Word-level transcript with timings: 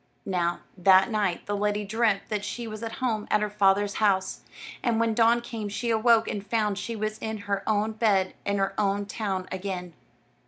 Now, 0.25 0.61
that 0.79 1.11
night 1.11 1.45
the 1.45 1.55
lady 1.55 1.85
dreamt 1.85 2.21
that 2.29 2.43
she 2.43 2.65
was 2.65 2.81
at 2.81 2.93
home 2.93 3.27
at 3.29 3.43
her 3.43 3.51
father's 3.51 3.97
house; 4.01 4.41
and 4.81 4.99
when 4.99 5.13
dawn 5.13 5.41
came 5.41 5.69
she 5.69 5.91
awoke 5.91 6.27
and 6.27 6.43
found 6.43 6.79
she 6.79 6.95
was 6.95 7.19
in 7.19 7.37
her 7.45 7.61
own 7.69 7.91
bed 7.91 8.33
in 8.43 8.57
her 8.57 8.73
own 8.79 9.05
town 9.05 9.47
again. 9.51 9.93